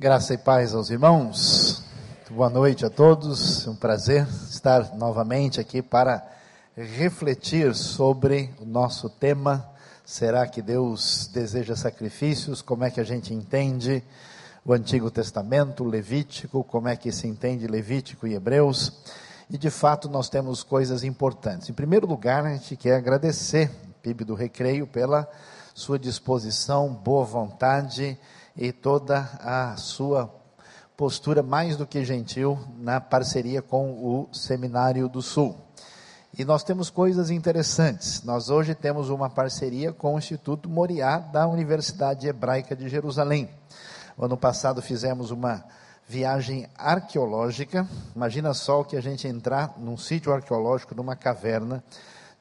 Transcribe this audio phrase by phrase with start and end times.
[0.00, 1.82] Graça e paz aos irmãos.
[2.30, 3.66] Boa noite a todos.
[3.66, 6.24] É um prazer estar novamente aqui para
[6.76, 9.68] refletir sobre o nosso tema.
[10.04, 12.62] Será que Deus deseja sacrifícios?
[12.62, 14.00] Como é que a gente entende
[14.64, 16.62] o Antigo Testamento, Levítico?
[16.62, 18.92] Como é que se entende Levítico e Hebreus?
[19.50, 21.70] E de fato nós temos coisas importantes.
[21.70, 23.68] Em primeiro lugar, a gente quer agradecer
[24.00, 25.28] PIB do Recreio pela
[25.74, 28.16] sua disposição, boa vontade
[28.58, 30.34] e toda a sua
[30.96, 35.56] postura mais do que gentil na parceria com o Seminário do Sul.
[36.36, 38.24] E nós temos coisas interessantes.
[38.24, 43.48] Nós hoje temos uma parceria com o Instituto Moriá da Universidade Hebraica de Jerusalém.
[44.18, 45.64] Ano passado fizemos uma
[46.08, 47.86] viagem arqueológica.
[48.14, 51.82] Imagina só o que a gente entrar num sítio arqueológico, numa caverna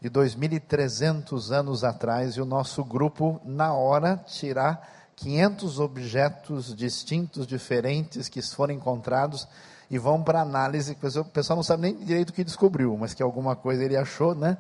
[0.02, 8.30] de 2.300 anos atrás e o nosso grupo, na hora, tirar 500 objetos distintos, diferentes,
[8.30, 9.48] que foram encontrados
[9.90, 10.96] e vão para análise.
[11.20, 14.36] O pessoal não sabe nem direito o que descobriu, mas que alguma coisa ele achou,
[14.36, 14.58] né?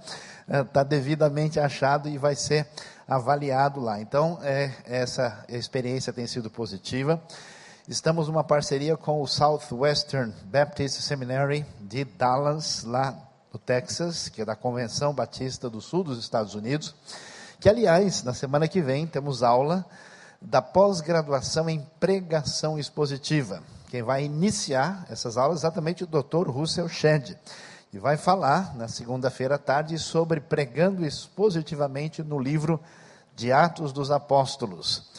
[0.47, 2.67] Está é, devidamente achado e vai ser
[3.07, 4.01] avaliado lá.
[4.01, 7.21] Então, é, essa experiência tem sido positiva.
[7.87, 13.15] Estamos numa parceria com o Southwestern Baptist Seminary de Dallas, lá
[13.53, 16.95] no Texas, que é da Convenção Batista do Sul dos Estados Unidos.
[17.59, 19.85] Que, aliás, na semana que vem temos aula
[20.41, 23.61] da pós-graduação em pregação expositiva.
[23.89, 26.49] Quem vai iniciar essas aulas é exatamente o Dr.
[26.49, 27.35] Russell Shedd.
[27.91, 32.79] E vai falar na segunda-feira à tarde sobre pregando expositivamente no livro
[33.35, 35.09] de Atos dos Apóstolos.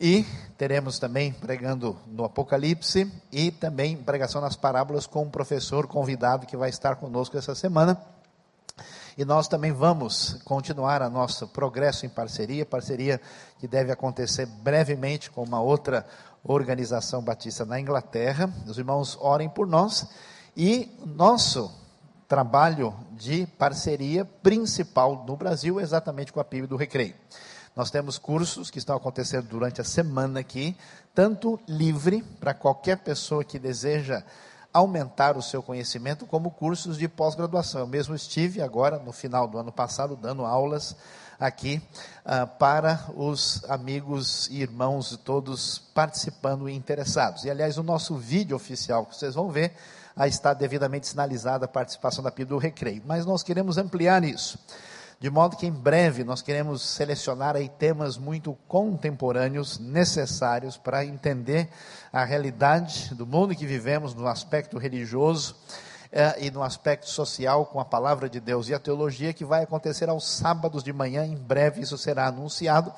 [0.00, 0.24] E
[0.56, 6.56] teremos também pregando no Apocalipse e também pregação nas parábolas com um professor convidado que
[6.56, 8.00] vai estar conosco essa semana.
[9.18, 13.20] E nós também vamos continuar a nosso progresso em parceria, parceria
[13.58, 16.06] que deve acontecer brevemente com uma outra
[16.44, 18.48] organização batista na Inglaterra.
[18.64, 20.06] Os irmãos orem por nós
[20.56, 21.68] e nosso
[22.28, 27.16] trabalho de parceria principal no Brasil é exatamente com a PIB do Recreio.
[27.74, 30.76] Nós temos cursos que estão acontecendo durante a semana aqui,
[31.12, 34.22] tanto livre para qualquer pessoa que deseja
[34.78, 37.80] aumentar o seu conhecimento como cursos de pós-graduação.
[37.80, 40.96] Eu mesmo estive agora, no final do ano passado, dando aulas
[41.38, 41.80] aqui
[42.24, 47.44] uh, para os amigos e irmãos todos participando e interessados.
[47.44, 49.74] E, aliás, o nosso vídeo oficial que vocês vão ver,
[50.26, 53.02] está devidamente sinalizada a participação da PIB do Recreio.
[53.06, 54.58] Mas nós queremos ampliar isso.
[55.20, 61.68] De modo que em breve nós queremos selecionar aí temas muito contemporâneos, necessários para entender
[62.12, 65.56] a realidade do mundo que vivemos no aspecto religioso
[66.12, 69.64] eh, e no aspecto social com a palavra de Deus e a teologia que vai
[69.64, 71.26] acontecer aos sábados de manhã.
[71.26, 72.92] Em breve isso será anunciado.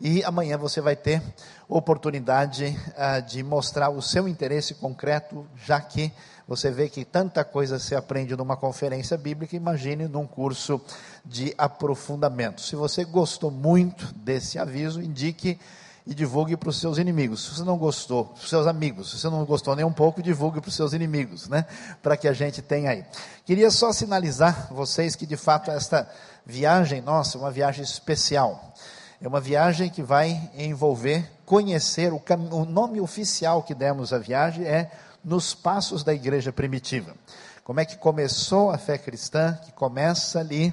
[0.00, 1.22] E amanhã você vai ter
[1.68, 6.10] oportunidade uh, de mostrar o seu interesse concreto, já que
[6.50, 10.80] você vê que tanta coisa se aprende numa conferência bíblica, imagine num curso
[11.24, 12.60] de aprofundamento.
[12.60, 15.60] Se você gostou muito desse aviso, indique
[16.04, 17.44] e divulgue para os seus inimigos.
[17.44, 19.12] Se você não gostou, para os seus amigos.
[19.12, 21.66] Se você não gostou nem um pouco, divulgue para os seus inimigos, né?
[22.02, 23.04] Para que a gente tenha aí.
[23.44, 26.10] Queria só sinalizar vocês que de fato esta
[26.44, 28.74] viagem nossa é uma viagem especial.
[29.22, 34.64] É uma viagem que vai envolver conhecer o, o nome oficial que demos à viagem
[34.64, 34.90] é
[35.24, 37.14] nos passos da igreja primitiva.
[37.64, 40.72] Como é que começou a fé cristã, que começa ali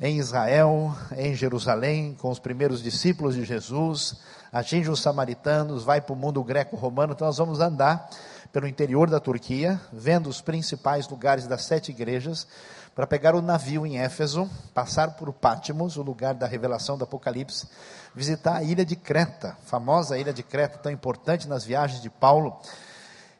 [0.00, 4.16] em Israel, em Jerusalém, com os primeiros discípulos de Jesus,
[4.50, 7.12] atinge os samaritanos, vai para o mundo greco-romano.
[7.12, 8.08] Então, nós vamos andar
[8.52, 12.46] pelo interior da Turquia, vendo os principais lugares das sete igrejas,
[12.94, 17.68] para pegar o navio em Éfeso, passar por Pátimos, o lugar da revelação do Apocalipse,
[18.14, 22.58] visitar a ilha de Creta, famosa ilha de Creta, tão importante nas viagens de Paulo,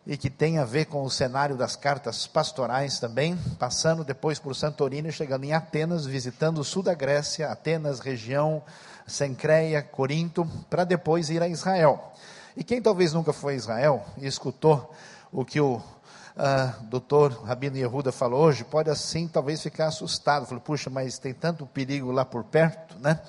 [0.07, 4.55] e que tem a ver com o cenário das cartas pastorais também, passando depois por
[4.57, 8.63] Santorini, chegando em Atenas, visitando o sul da Grécia, Atenas, região
[9.07, 12.13] Sencreia, Corinto, para depois ir a Israel.
[12.57, 14.93] E quem talvez nunca foi a Israel e escutou
[15.33, 20.47] o que o uh, doutor Rabino Yehuda falou hoje, pode assim talvez ficar assustado.
[20.47, 23.21] Falei, puxa, mas tem tanto perigo lá por perto, né?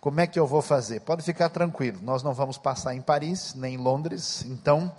[0.00, 1.00] Como é que eu vou fazer?
[1.00, 4.92] Pode ficar tranquilo, nós não vamos passar em Paris, nem em Londres, então,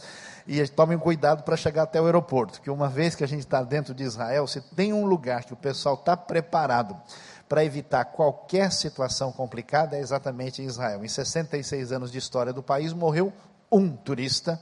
[0.52, 3.62] e tomem cuidado para chegar até o aeroporto, que uma vez que a gente está
[3.62, 7.00] dentro de Israel, se tem um lugar que o pessoal está preparado
[7.48, 11.06] para evitar qualquer situação complicada, é exatamente em Israel.
[11.06, 13.32] Em 66 anos de história do país, morreu
[13.72, 14.60] um turista,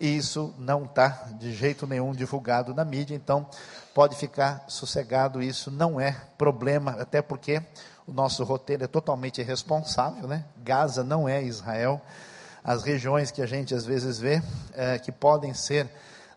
[0.00, 3.46] e isso não está de jeito nenhum divulgado na mídia, então
[3.94, 7.62] pode ficar sossegado, isso não é problema, até porque
[8.04, 10.44] o nosso roteiro é totalmente irresponsável, né?
[10.56, 12.02] Gaza não é Israel,
[12.62, 14.42] as regiões que a gente às vezes vê,
[14.74, 15.88] é, que podem ser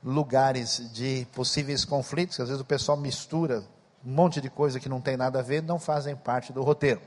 [0.03, 3.63] lugares de possíveis conflitos, às vezes o pessoal mistura
[4.05, 7.01] um monte de coisa que não tem nada a ver, não fazem parte do roteiro.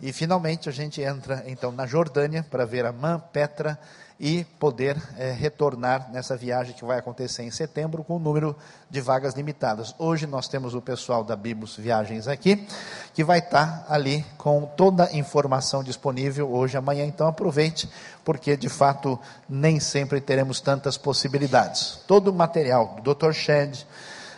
[0.00, 3.78] E finalmente a gente entra então na Jordânia para ver Amã, Petra
[4.18, 8.56] e poder é, retornar nessa viagem que vai acontecer em setembro com um número
[8.88, 9.94] de vagas limitadas.
[9.98, 12.66] Hoje nós temos o pessoal da Biblos Viagens aqui,
[13.12, 17.88] que vai estar ali com toda a informação disponível hoje, amanhã, então aproveite,
[18.24, 19.18] porque de fato
[19.48, 22.00] nem sempre teremos tantas possibilidades.
[22.06, 23.32] Todo o material do Dr.
[23.32, 23.84] Shed,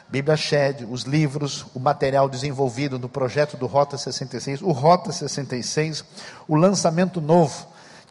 [0.08, 6.05] Bíblia Shed, os livros, o material desenvolvido no projeto do Rota 66, o Rota 66,
[6.46, 7.67] o lançamento novo,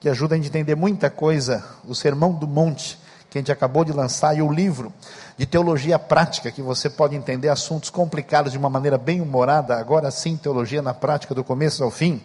[0.05, 2.95] que ajuda a gente entender muita coisa, o Sermão do Monte,
[3.27, 4.93] que a gente acabou de lançar, e o livro
[5.35, 10.11] de teologia prática, que você pode entender assuntos complicados de uma maneira bem humorada, agora
[10.11, 12.21] sim, teologia na prática do começo ao fim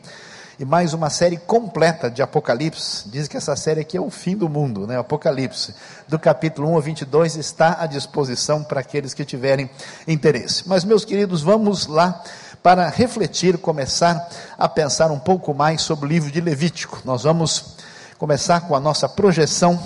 [0.61, 3.09] e mais uma série completa de Apocalipse.
[3.09, 4.99] Diz que essa série aqui é o fim do mundo, né?
[4.99, 5.75] Apocalipse,
[6.07, 9.71] do capítulo 1 ao 22, está à disposição para aqueles que tiverem
[10.07, 10.69] interesse.
[10.69, 12.23] Mas, meus queridos, vamos lá
[12.63, 14.29] para refletir, começar
[14.59, 17.01] a pensar um pouco mais sobre o livro de Levítico.
[17.05, 17.77] Nós vamos
[18.19, 19.81] começar com a nossa projeção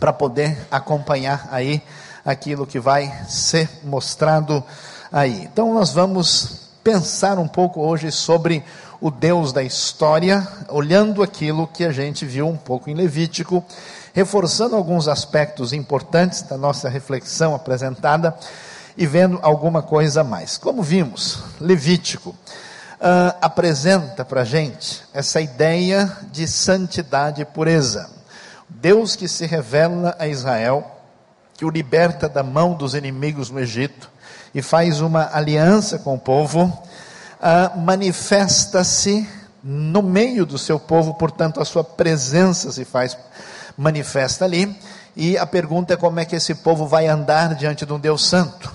[0.00, 1.80] para poder acompanhar aí
[2.24, 4.64] aquilo que vai ser mostrado
[5.12, 5.44] aí.
[5.44, 8.64] Então, nós vamos pensar um pouco hoje sobre
[9.00, 13.64] o Deus da história, olhando aquilo que a gente viu um pouco em Levítico,
[14.12, 18.36] reforçando alguns aspectos importantes da nossa reflexão apresentada
[18.96, 20.56] e vendo alguma coisa a mais.
[20.56, 28.10] Como vimos, Levítico uh, apresenta para a gente essa ideia de santidade e pureza.
[28.68, 30.84] Deus que se revela a Israel,
[31.54, 34.10] que o liberta da mão dos inimigos no Egito
[34.54, 39.28] e faz uma aliança com o povo uh, manifesta-se
[39.62, 43.18] no meio do seu povo, portanto, a sua presença se faz
[43.76, 44.78] manifesta ali.
[45.16, 48.24] E a pergunta é como é que esse povo vai andar diante de um Deus
[48.26, 48.72] santo.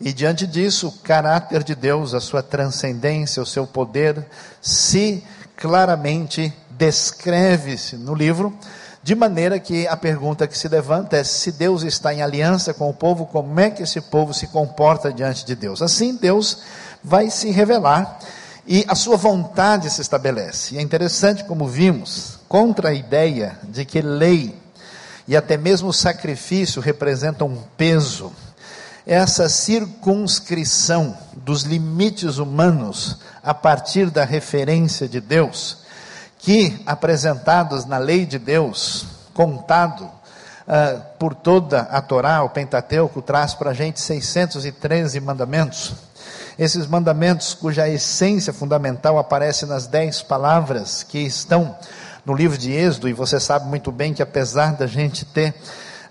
[0.00, 4.24] E diante disso, o caráter de Deus, a sua transcendência, o seu poder,
[4.60, 5.24] se
[5.56, 8.56] claramente descreve-se no livro,
[9.02, 12.88] de maneira que a pergunta que se levanta é: se Deus está em aliança com
[12.88, 15.82] o povo, como é que esse povo se comporta diante de Deus?
[15.82, 16.58] Assim, Deus
[17.02, 18.18] vai se revelar
[18.66, 20.74] e a sua vontade se estabelece.
[20.74, 24.54] E é interessante como vimos, contra a ideia de que lei
[25.26, 28.32] e até mesmo sacrifício representam um peso,
[29.08, 35.78] essa circunscrição dos limites humanos a partir da referência de Deus,
[36.38, 43.54] que apresentados na lei de Deus, contado uh, por toda a Torá, o Pentateuco, traz
[43.54, 45.94] para a gente 613 mandamentos.
[46.58, 51.74] Esses mandamentos, cuja essência fundamental aparece nas dez palavras que estão
[52.26, 55.54] no livro de Êxodo, e você sabe muito bem que apesar da gente ter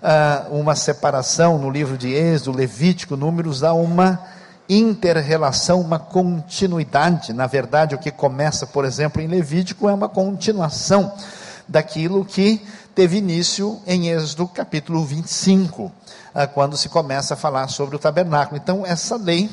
[0.02, 4.20] uh, uma separação no livro de Êxodo, Levítico, Números, há uma
[4.68, 7.32] inter-relação, uma continuidade.
[7.32, 11.12] Na verdade, o que começa, por exemplo, em Levítico é uma continuação
[11.66, 12.62] daquilo que
[12.94, 15.92] teve início em Êxodo capítulo 25,
[16.34, 18.60] ah, quando se começa a falar sobre o tabernáculo.
[18.62, 19.50] Então, essa lei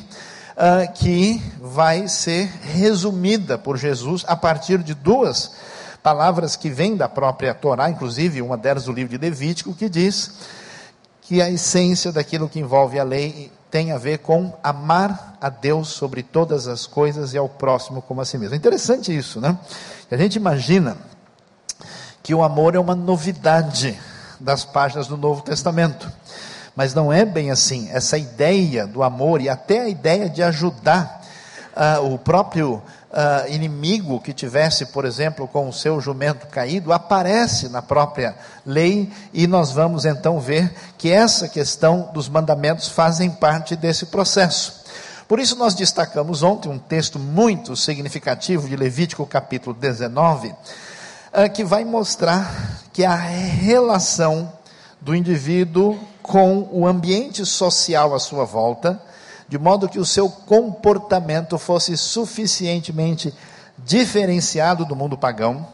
[0.56, 5.52] uh, que vai ser resumida por Jesus a partir de duas
[6.06, 10.34] palavras que vêm da própria Torá, inclusive uma delas do livro de Levítico, que diz
[11.20, 15.88] que a essência daquilo que envolve a lei tem a ver com amar a Deus
[15.88, 18.54] sobre todas as coisas e ao próximo como a si mesmo.
[18.54, 19.58] É interessante isso, né?
[20.12, 20.96] A gente imagina
[22.22, 24.00] que o amor é uma novidade
[24.40, 26.08] das páginas do Novo Testamento.
[26.76, 27.90] Mas não é bem assim.
[27.90, 31.24] Essa ideia do amor e até a ideia de ajudar
[31.76, 32.80] uh, o próprio
[33.16, 39.12] uh, inimigo que tivesse, por exemplo, com o seu jumento caído, aparece na própria lei
[39.34, 44.84] e nós vamos então ver que essa questão dos mandamentos fazem parte desse processo.
[45.28, 50.54] Por isso nós destacamos ontem um texto muito significativo de Levítico capítulo 19,
[51.34, 54.52] ah, que vai mostrar que a relação
[55.02, 59.02] do indivíduo com o ambiente social à sua volta,
[59.48, 63.34] de modo que o seu comportamento fosse suficientemente
[63.78, 65.68] diferenciado do mundo pagão,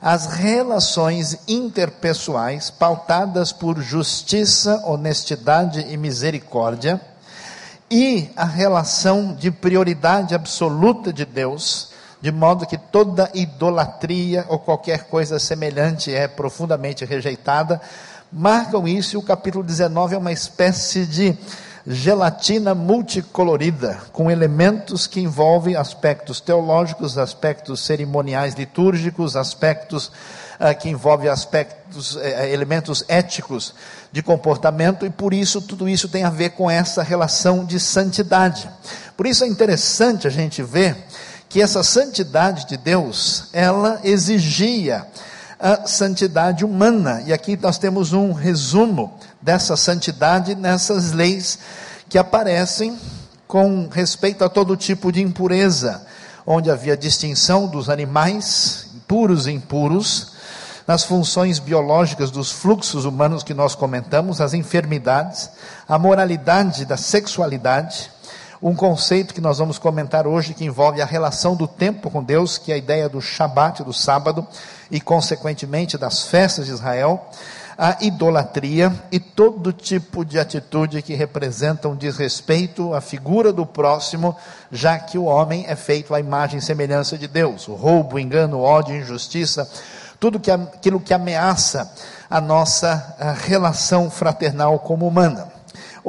[0.00, 7.00] as relações interpessoais pautadas por justiça, honestidade e misericórdia,
[7.90, 11.88] e a relação de prioridade absoluta de Deus,
[12.20, 17.80] de modo que toda idolatria ou qualquer coisa semelhante é profundamente rejeitada,
[18.30, 21.36] marcam isso, e o capítulo 19 é uma espécie de
[21.90, 30.08] gelatina multicolorida, com elementos que envolvem aspectos teológicos, aspectos cerimoniais litúrgicos, aspectos
[30.60, 33.74] uh, que envolvem aspectos, uh, elementos éticos
[34.12, 38.68] de comportamento, e por isso tudo isso tem a ver com essa relação de santidade.
[39.16, 40.94] Por isso é interessante a gente ver
[41.48, 45.06] que essa santidade de Deus, ela exigia
[45.58, 47.22] a santidade humana.
[47.26, 51.58] E aqui nós temos um resumo dessa santidade nessas leis
[52.08, 52.98] que aparecem
[53.46, 56.06] com respeito a todo tipo de impureza,
[56.46, 60.32] onde havia distinção dos animais, puros e impuros,
[60.86, 65.50] nas funções biológicas dos fluxos humanos que nós comentamos, as enfermidades,
[65.86, 68.10] a moralidade da sexualidade,
[68.60, 72.58] um conceito que nós vamos comentar hoje que envolve a relação do tempo com Deus,
[72.58, 74.46] que é a ideia do Shabat, do sábado,
[74.90, 77.28] e consequentemente das festas de Israel,
[77.76, 84.36] a idolatria e todo tipo de atitude que representam desrespeito à figura do próximo,
[84.72, 87.68] já que o homem é feito à imagem e semelhança de Deus.
[87.68, 89.70] O roubo, o engano, o ódio, a injustiça,
[90.18, 91.88] tudo aquilo que ameaça
[92.28, 95.57] a nossa relação fraternal como humana.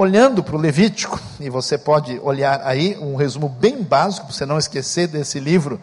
[0.01, 4.46] Olhando para o Levítico, e você pode olhar aí um resumo bem básico, para você
[4.46, 5.77] não esquecer desse livro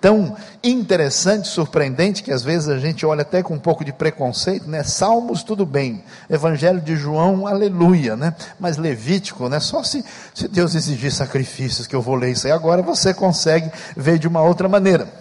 [0.00, 0.34] tão
[0.64, 4.82] interessante, surpreendente, que às vezes a gente olha até com um pouco de preconceito, né?
[4.82, 6.02] Salmos, tudo bem.
[6.30, 8.34] Evangelho de João, aleluia, né?
[8.58, 9.60] Mas Levítico, né?
[9.60, 13.70] Só se, se Deus exigir sacrifícios que eu vou ler isso aí agora, você consegue
[13.94, 15.12] ver de uma outra maneira.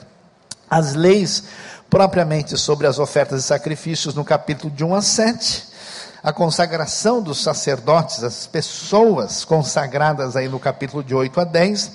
[0.70, 1.44] As leis
[1.90, 5.76] propriamente sobre as ofertas e sacrifícios no capítulo de 1 a 7
[6.28, 11.92] a consagração dos sacerdotes, as pessoas consagradas aí no capítulo de 8 a 10,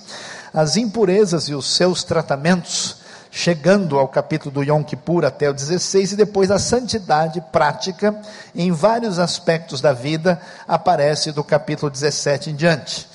[0.55, 2.97] as impurezas e os seus tratamentos,
[3.31, 8.19] chegando ao capítulo do Yom Kippur até o 16, e depois a santidade prática
[8.55, 13.07] em vários aspectos da vida aparece do capítulo 17 em diante.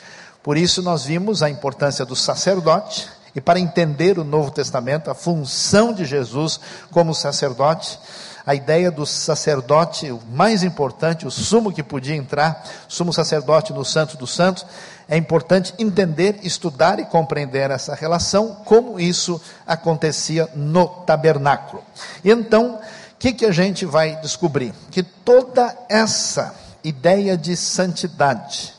[0.44, 5.16] Por isso nós vimos a importância do sacerdote, e para entender o Novo Testamento, a
[5.16, 6.60] função de Jesus
[6.92, 8.00] como sacerdote,
[8.48, 13.84] a ideia do sacerdote, o mais importante, o sumo que podia entrar, sumo sacerdote no
[13.84, 14.66] Santo dos Santos,
[15.10, 21.84] é importante entender, estudar e compreender essa relação, como isso acontecia no tabernáculo.
[22.24, 24.74] E então, o que, que a gente vai descobrir?
[24.92, 28.74] Que toda essa ideia de santidade,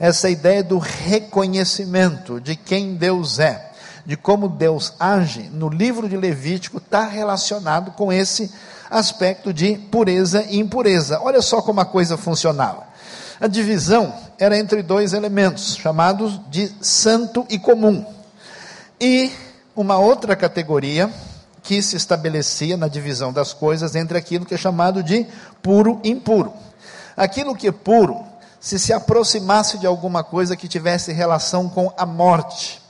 [0.00, 3.72] essa ideia do reconhecimento de quem Deus é,
[4.06, 8.50] de como Deus age no livro de Levítico, está relacionado com esse
[8.92, 11.20] aspecto de pureza e impureza.
[11.20, 12.84] Olha só como a coisa funcionava.
[13.40, 18.04] A divisão era entre dois elementos, chamados de santo e comum.
[19.00, 19.32] E
[19.74, 21.10] uma outra categoria
[21.62, 25.26] que se estabelecia na divisão das coisas entre aquilo que é chamado de
[25.62, 26.52] puro e impuro.
[27.16, 28.24] Aquilo que é puro,
[28.60, 32.80] se se aproximasse de alguma coisa que tivesse relação com a morte,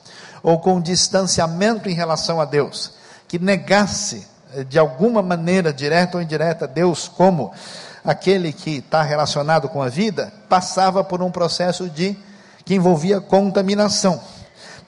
[0.43, 2.93] ou com distanciamento em relação a Deus,
[3.29, 4.27] que negasse
[4.69, 7.53] de alguma maneira, direta ou indireta, Deus como
[8.05, 12.17] aquele que está relacionado com a vida, passava por um processo de
[12.65, 14.21] que envolvia contaminação.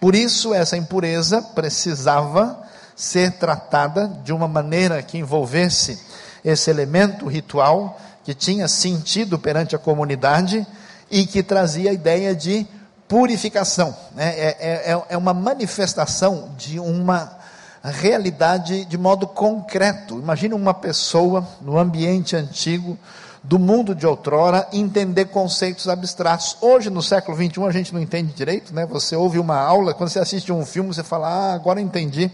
[0.01, 2.63] Por isso, essa impureza precisava
[2.97, 5.99] ser tratada de uma maneira que envolvesse
[6.45, 10.67] esse elemento ritual que tinha sentido perante a comunidade
[11.11, 12.67] e que trazia a ideia de
[13.09, 13.95] purificação.
[14.15, 14.35] Né?
[14.37, 17.44] É, é, é, é uma manifestação de uma
[17.85, 20.19] a realidade de modo concreto.
[20.19, 22.99] Imagine uma pessoa no ambiente antigo,
[23.43, 26.57] do mundo de outrora, entender conceitos abstratos.
[26.63, 28.87] Hoje, no século XXI, a gente não entende direito, né?
[28.87, 32.31] Você ouve uma aula, quando você assiste um filme, você fala, ah, agora entendi.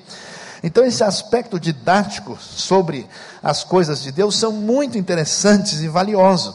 [0.63, 3.09] Então, esse aspecto didático sobre
[3.43, 6.55] as coisas de Deus são muito interessantes e valiosos.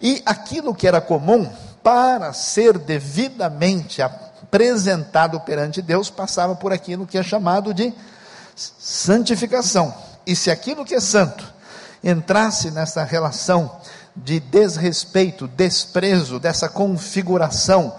[0.00, 1.46] E aquilo que era comum,
[1.82, 7.92] para ser devidamente apresentado perante Deus, passava por aquilo que é chamado de
[8.78, 9.94] santificação.
[10.26, 11.52] E se aquilo que é santo
[12.02, 13.80] entrasse nessa relação
[14.14, 17.94] de desrespeito, desprezo, dessa configuração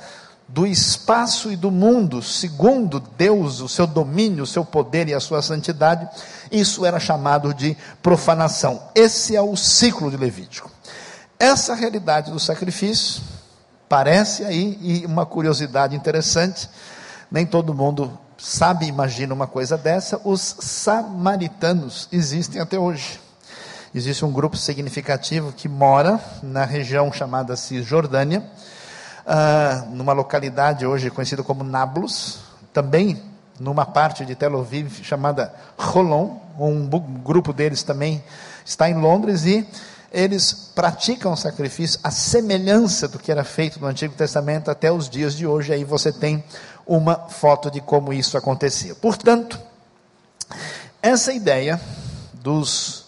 [0.47, 5.19] do espaço e do mundo, segundo Deus, o seu domínio, o seu poder e a
[5.19, 6.07] sua santidade,
[6.51, 8.83] isso era chamado de profanação.
[8.93, 10.69] Esse é o ciclo de Levítico.
[11.39, 13.23] Essa realidade do sacrifício
[13.87, 16.69] parece aí, e uma curiosidade interessante,
[17.31, 23.19] nem todo mundo sabe, imagina uma coisa dessa, os samaritanos existem até hoje.
[23.93, 28.43] Existe um grupo significativo que mora na região chamada Cisjordânia,
[29.25, 32.39] uh, numa localidade hoje conhecida como Nablus,
[32.73, 33.21] também
[33.59, 38.23] numa parte de Tel Aviv chamada Rolon, um grupo deles também
[38.65, 39.67] está em Londres e
[40.11, 45.09] eles praticam o sacrifício à semelhança do que era feito no Antigo Testamento até os
[45.09, 45.71] dias de hoje.
[45.71, 46.43] Aí você tem
[46.85, 48.93] uma foto de como isso acontecia.
[48.93, 49.57] Portanto,
[51.01, 51.79] essa ideia
[52.33, 53.05] dos,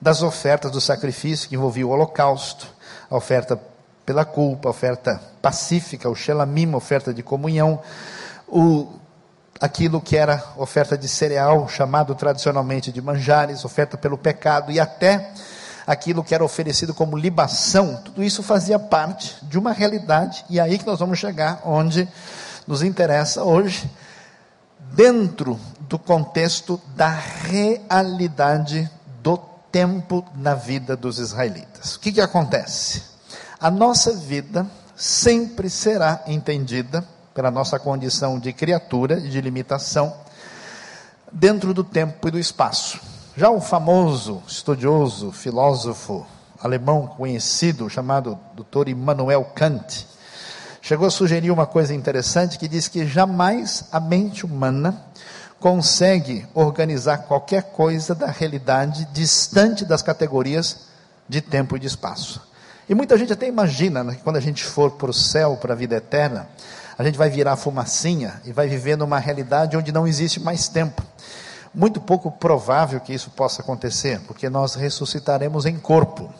[0.00, 2.68] das ofertas do sacrifício que envolvia o holocausto,
[3.10, 3.58] a oferta
[4.04, 7.80] pela culpa, a oferta pacífica, o shelamim, a oferta de comunhão,
[8.46, 8.92] o,
[9.58, 15.32] aquilo que era oferta de cereal, chamado tradicionalmente de manjares, oferta pelo pecado, e até
[15.86, 20.62] aquilo que era oferecido como libação, tudo isso fazia parte de uma realidade, e é
[20.62, 22.08] aí que nós vamos chegar onde
[22.66, 23.90] nos interessa hoje,
[24.92, 28.90] dentro do contexto da realidade
[29.22, 29.36] do
[29.70, 31.96] tempo na vida dos israelitas.
[31.96, 33.02] O que, que acontece?
[33.58, 40.14] A nossa vida sempre será entendida pela nossa condição de criatura e de limitação
[41.32, 43.00] dentro do tempo e do espaço.
[43.34, 46.26] Já o famoso estudioso, filósofo
[46.62, 48.88] alemão conhecido, chamado Dr.
[48.88, 50.06] Immanuel Kant,
[50.82, 55.02] chegou a sugerir uma coisa interessante que diz que jamais a mente humana
[55.58, 60.88] consegue organizar qualquer coisa da realidade distante das categorias
[61.26, 62.42] de tempo e de espaço.
[62.86, 65.72] E muita gente até imagina né, que quando a gente for para o céu, para
[65.72, 66.48] a vida eterna,
[66.98, 71.02] a gente vai virar fumacinha e vai viver numa realidade onde não existe mais tempo.
[71.74, 76.32] Muito pouco provável que isso possa acontecer, porque nós ressuscitaremos em corpo.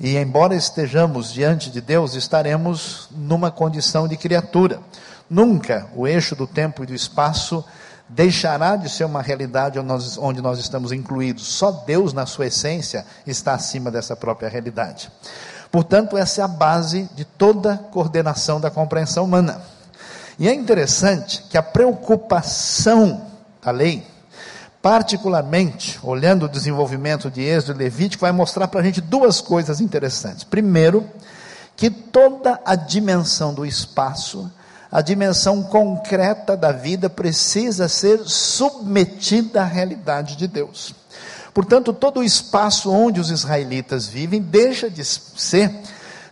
[0.00, 4.80] E embora estejamos diante de Deus, estaremos numa condição de criatura.
[5.28, 7.64] Nunca o eixo do tempo e do espaço
[8.08, 9.78] deixará de ser uma realidade
[10.18, 11.46] onde nós, estamos incluídos.
[11.46, 15.10] Só Deus, na sua essência, está acima dessa própria realidade.
[15.70, 19.60] Portanto, essa é a base de toda coordenação da compreensão humana.
[20.38, 23.26] E é interessante que a preocupação
[23.62, 24.06] da lei,
[24.80, 29.80] particularmente olhando o desenvolvimento de Êxodo e Levítico, vai mostrar para a gente duas coisas
[29.80, 30.44] interessantes.
[30.44, 31.08] Primeiro,
[31.76, 34.50] que toda a dimensão do espaço,
[34.90, 40.94] a dimensão concreta da vida, precisa ser submetida à realidade de Deus.
[41.52, 45.72] Portanto, todo o espaço onde os israelitas vivem deixa de ser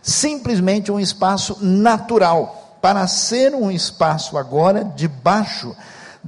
[0.01, 5.75] simplesmente um espaço natural, para ser um espaço agora debaixo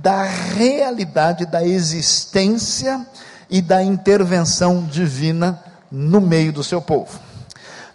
[0.01, 3.05] da realidade da existência
[3.49, 7.19] e da intervenção divina no meio do seu povo.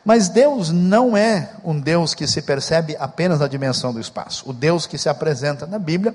[0.04, 4.44] Mas Deus não é um Deus que se percebe apenas na dimensão do espaço.
[4.46, 6.14] O Deus que se apresenta na Bíblia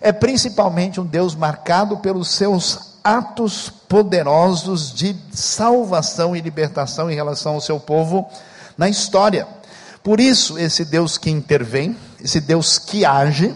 [0.00, 7.54] é principalmente um Deus marcado pelos seus atos poderosos de salvação e libertação em relação
[7.54, 8.28] ao seu povo
[8.78, 9.48] na história.
[10.00, 13.52] Por isso, esse Deus que intervém, esse Deus que age,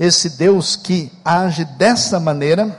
[0.00, 2.74] esse Deus que age dessa maneira,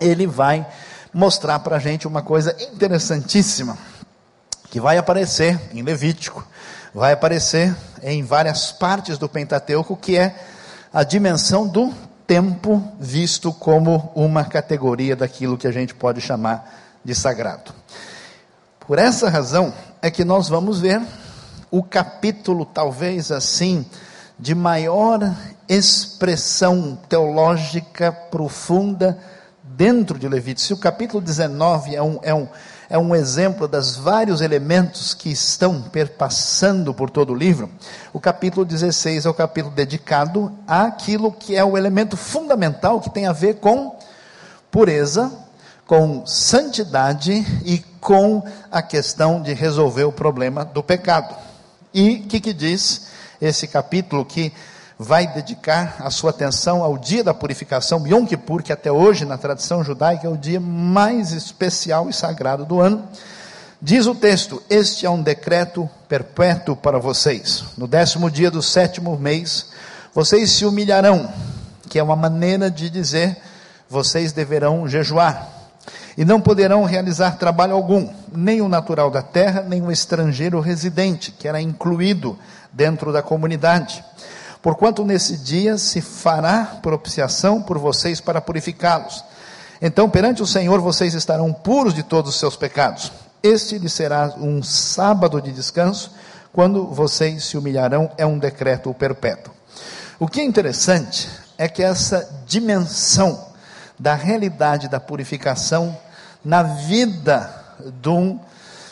[0.00, 0.66] ele vai
[1.14, 3.78] mostrar para a gente uma coisa interessantíssima,
[4.68, 6.44] que vai aparecer em Levítico,
[6.92, 10.34] vai aparecer em várias partes do Pentateuco, que é
[10.92, 11.94] a dimensão do
[12.26, 17.72] tempo visto como uma categoria daquilo que a gente pode chamar de sagrado.
[18.80, 21.00] Por essa razão é que nós vamos ver
[21.70, 23.86] o capítulo, talvez assim,
[24.42, 25.20] de maior
[25.68, 29.16] expressão teológica profunda
[29.62, 30.66] dentro de Levítico.
[30.66, 32.48] Se o capítulo 19 é um, é um,
[32.90, 37.70] é um exemplo das vários elementos que estão perpassando por todo o livro,
[38.12, 43.28] o capítulo 16 é o capítulo dedicado àquilo que é o elemento fundamental que tem
[43.28, 43.96] a ver com
[44.72, 45.30] pureza,
[45.86, 51.32] com santidade e com a questão de resolver o problema do pecado.
[51.94, 53.11] E o que, que diz
[53.42, 54.52] esse capítulo que
[54.96, 59.36] vai dedicar a sua atenção ao dia da purificação, Yom Kippur, que até hoje na
[59.36, 63.02] tradição judaica é o dia mais especial e sagrado do ano.
[63.80, 67.64] Diz o texto: Este é um decreto perpétuo para vocês.
[67.76, 69.66] No décimo dia do sétimo mês,
[70.14, 71.28] vocês se humilharão,
[71.88, 73.36] que é uma maneira de dizer,
[73.90, 75.48] vocês deverão jejuar.
[76.16, 81.32] E não poderão realizar trabalho algum, nem o natural da terra, nem o estrangeiro residente,
[81.32, 82.38] que era incluído
[82.72, 84.04] dentro da comunidade
[84.62, 89.24] porquanto nesse dia se fará propiciação por vocês para purificá-los.
[89.80, 93.10] Então, perante o Senhor, vocês estarão puros de todos os seus pecados.
[93.42, 96.12] Este lhe será um sábado de descanso,
[96.52, 99.52] quando vocês se humilharão, é um decreto perpétuo.
[100.20, 103.48] O que é interessante é que essa dimensão
[103.98, 105.96] da realidade da purificação
[106.44, 107.52] na vida
[108.00, 108.38] de um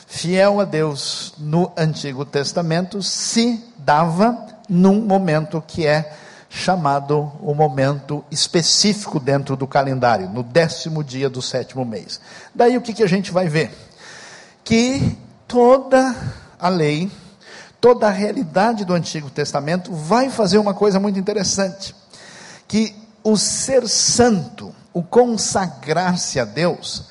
[0.09, 6.13] fiel a Deus no Antigo Testamento se dava num momento que é
[6.49, 12.21] chamado o momento específico dentro do calendário, no décimo dia do sétimo mês.
[12.53, 13.73] Daí o que, que a gente vai ver?
[14.65, 15.17] Que
[15.47, 16.15] toda
[16.59, 17.11] a lei,
[17.81, 21.95] toda a realidade do Antigo Testamento vai fazer uma coisa muito interessante,
[22.67, 27.05] que o ser santo, o consagrar-se a Deus,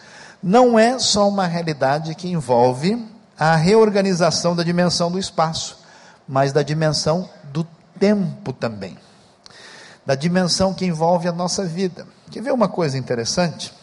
[0.43, 3.05] não é só uma realidade que envolve
[3.37, 5.78] a reorganização da dimensão do espaço,
[6.29, 7.65] mas da dimensão do
[7.99, 8.95] tempo também,
[10.05, 12.05] da dimensão que envolve a nossa vida.
[12.29, 13.73] Quer ver uma coisa interessante?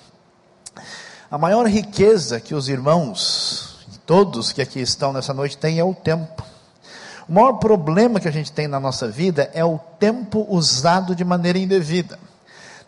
[1.28, 5.92] A maior riqueza que os irmãos, todos que aqui estão nessa noite, têm é o
[5.92, 6.44] tempo.
[7.28, 11.24] O maior problema que a gente tem na nossa vida é o tempo usado de
[11.24, 12.16] maneira indevida.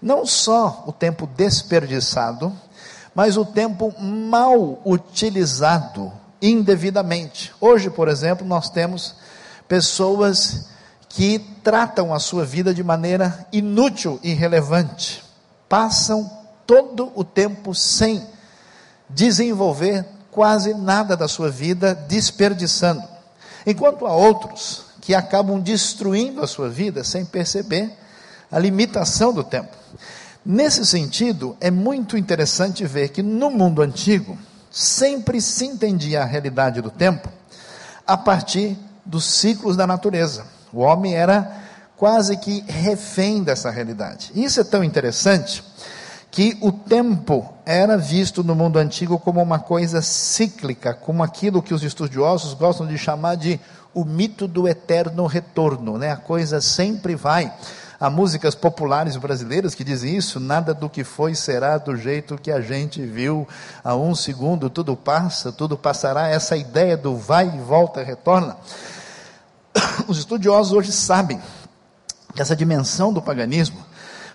[0.01, 2.53] Não só o tempo desperdiçado,
[3.13, 7.53] mas o tempo mal utilizado indevidamente.
[7.61, 9.17] Hoje, por exemplo, nós temos
[9.69, 10.71] pessoas
[11.09, 15.23] que tratam a sua vida de maneira inútil e irrelevante,
[15.69, 16.31] passam
[16.67, 18.27] todo o tempo sem
[19.09, 23.03] desenvolver quase nada da sua vida, desperdiçando.
[23.67, 27.91] Enquanto há outros que acabam destruindo a sua vida sem perceber
[28.51, 29.77] a limitação do tempo.
[30.45, 34.39] Nesse sentido, é muito interessante ver que no mundo antigo
[34.71, 37.29] sempre se entendia a realidade do tempo
[38.07, 38.77] a partir
[39.09, 40.45] dos ciclos da natureza.
[40.73, 41.51] O homem era
[41.97, 44.31] quase que refém dessa realidade.
[44.35, 45.65] Isso é tão interessante
[46.31, 51.75] que o tempo era visto no mundo antigo como uma coisa cíclica, como aquilo que
[51.75, 53.59] os estudiosos gostam de chamar de
[53.95, 56.13] o mito do eterno retorno, né?
[56.13, 57.53] A coisa sempre vai.
[57.99, 62.53] Há músicas populares brasileiras que dizem isso: nada do que foi será do jeito que
[62.53, 63.49] a gente viu.
[63.83, 66.29] A um segundo tudo passa, tudo passará.
[66.29, 68.57] Essa ideia do vai e volta, retorna.
[70.07, 71.41] Os estudiosos hoje sabem
[72.35, 73.85] que essa dimensão do paganismo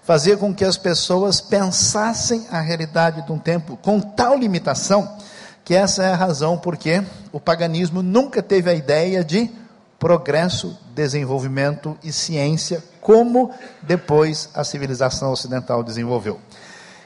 [0.04, 5.18] fazia com que as pessoas pensassem a realidade de um tempo com tal limitação
[5.64, 9.50] que essa é a razão porque o paganismo nunca teve a ideia de
[9.98, 13.52] progresso, desenvolvimento e ciência como
[13.82, 16.40] depois a civilização ocidental desenvolveu.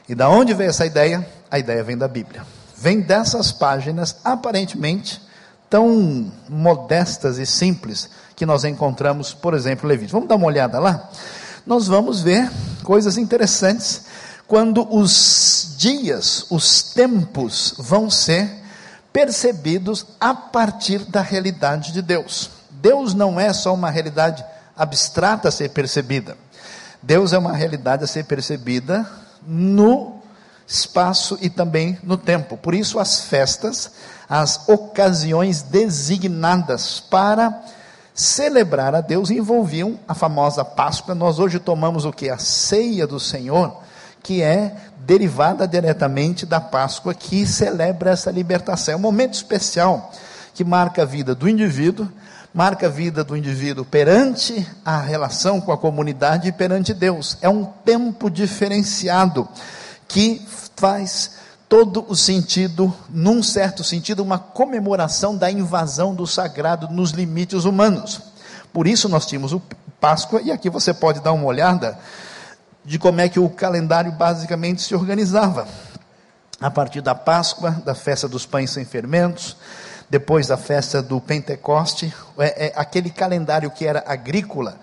[0.08, 1.26] E da onde veio essa ideia?
[1.50, 2.44] A ideia vem da Bíblia.
[2.76, 5.20] Vem dessas páginas aparentemente
[5.70, 10.12] tão modestas e simples que nós encontramos, por exemplo, Levítico.
[10.12, 11.10] Vamos dar uma olhada lá?
[11.66, 12.48] Nós vamos ver
[12.84, 14.02] coisas interessantes
[14.46, 18.48] quando os dias, os tempos vão ser
[19.12, 22.48] percebidos a partir da realidade de Deus.
[22.70, 24.44] Deus não é só uma realidade
[24.76, 26.36] abstrata a ser percebida.
[27.02, 29.04] Deus é uma realidade a ser percebida
[29.44, 30.22] no
[30.64, 32.56] espaço e também no tempo.
[32.56, 33.90] Por isso, as festas,
[34.28, 37.64] as ocasiões designadas para
[38.18, 41.14] celebrar a Deus envolviam a famosa Páscoa.
[41.14, 42.28] Nós hoje tomamos o que?
[42.28, 43.80] A ceia do Senhor,
[44.24, 44.74] que é
[45.06, 48.94] derivada diretamente da Páscoa que celebra essa libertação.
[48.94, 50.12] É um momento especial
[50.52, 52.08] que marca a vida do indivíduo,
[52.52, 57.38] marca a vida do indivíduo perante a relação com a comunidade e perante Deus.
[57.40, 59.48] É um tempo diferenciado
[60.08, 61.37] que faz
[61.68, 68.20] todo o sentido, num certo sentido, uma comemoração da invasão do sagrado nos limites humanos.
[68.72, 69.62] Por isso nós tínhamos o
[70.00, 71.98] Páscoa, e aqui você pode dar uma olhada
[72.84, 75.66] de como é que o calendário basicamente se organizava.
[76.60, 79.56] A partir da Páscoa, da festa dos pães sem fermentos,
[80.08, 84.76] depois da festa do Pentecoste, é, é, aquele calendário que era agrícola,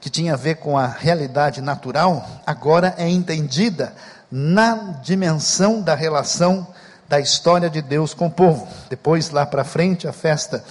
[0.00, 3.94] que tinha a ver com a realidade natural, agora é entendida
[4.38, 6.66] na dimensão da relação
[7.08, 8.68] da história de Deus com o povo.
[8.90, 10.62] Depois, lá para frente, a festa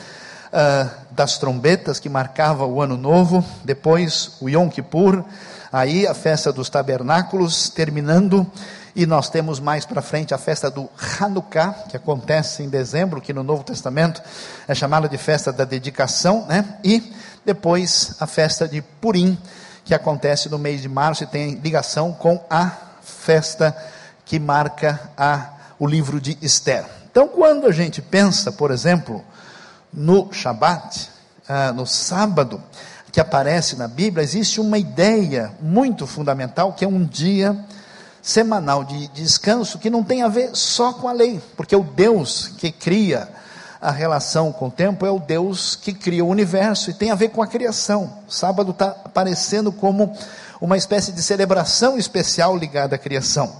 [0.53, 3.43] uh, das trombetas, que marcava o ano novo.
[3.63, 5.25] Depois, o Yom Kippur.
[5.71, 8.45] Aí, a festa dos tabernáculos, terminando.
[8.95, 10.87] E nós temos mais para frente a festa do
[11.19, 14.21] Hanukkah, que acontece em dezembro, que no Novo Testamento
[14.67, 16.77] é chamada de festa da dedicação, né?
[16.83, 17.11] E
[17.43, 19.35] depois a festa de Purim,
[19.83, 23.75] que acontece no mês de março e tem ligação com a festa
[24.25, 26.83] que marca a, o livro de Esther.
[27.09, 29.23] Então, quando a gente pensa, por exemplo,
[29.93, 31.09] no Shabat,
[31.47, 32.61] ah, no sábado,
[33.11, 37.55] que aparece na Bíblia, existe uma ideia muito fundamental que é um dia
[38.21, 42.49] semanal de descanso que não tem a ver só com a lei, porque o Deus
[42.57, 43.29] que cria
[43.79, 47.15] a relação com o tempo é o Deus que cria o universo e tem a
[47.15, 48.11] ver com a criação.
[48.27, 50.11] O sábado está aparecendo como
[50.59, 53.55] uma espécie de celebração especial ligada à criação.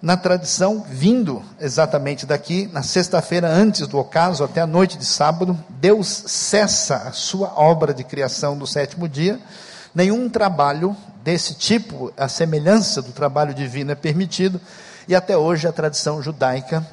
[0.00, 5.58] Na tradição, vindo exatamente daqui, na sexta-feira antes do ocaso, até a noite de sábado,
[5.70, 9.40] Deus cessa a sua obra de criação do sétimo dia.
[9.94, 14.60] Nenhum trabalho desse tipo, a semelhança do trabalho divino, é permitido,
[15.08, 16.86] e até hoje a tradição judaica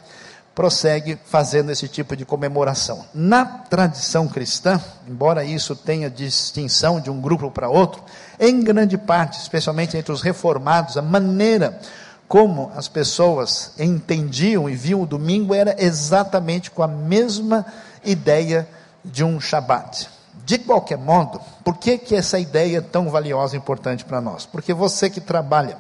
[0.54, 3.06] prossegue fazendo esse tipo de comemoração.
[3.14, 8.04] Na tradição cristã, embora isso tenha distinção de um grupo para outro,
[8.40, 11.80] em grande parte, especialmente entre os reformados, a maneira
[12.28, 17.66] como as pessoas entendiam e viam o domingo era exatamente com a mesma
[18.04, 18.68] ideia
[19.04, 20.10] de um Shabat.
[20.46, 24.46] De qualquer modo, por que, que essa ideia é tão valiosa e importante para nós?
[24.46, 25.78] Porque você que trabalha,